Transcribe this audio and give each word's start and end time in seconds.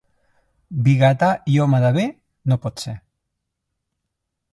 Vigatà 0.85 1.27
i 1.55 1.59
home 1.65 1.81
de 1.83 1.91
bé, 1.97 2.05
no 2.53 2.57
pot 2.65 2.85
ser. 2.85 2.95